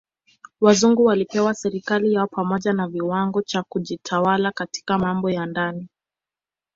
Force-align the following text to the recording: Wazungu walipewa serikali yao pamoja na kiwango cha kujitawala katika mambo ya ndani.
Wazungu 0.61 1.03
walipewa 1.05 1.53
serikali 1.53 2.13
yao 2.13 2.27
pamoja 2.27 2.73
na 2.73 2.87
kiwango 2.89 3.41
cha 3.41 3.63
kujitawala 3.63 4.51
katika 4.51 4.99
mambo 4.99 5.29
ya 5.29 5.45
ndani. 5.45 5.89